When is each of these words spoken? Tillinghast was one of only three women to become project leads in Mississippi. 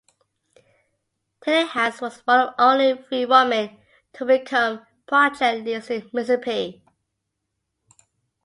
Tillinghast 1.41 2.01
was 2.01 2.21
one 2.21 2.39
of 2.39 2.55
only 2.57 2.99
three 3.03 3.23
women 3.27 3.77
to 4.13 4.25
become 4.25 4.83
project 5.05 5.63
leads 5.63 5.91
in 5.91 6.09
Mississippi. 6.11 6.83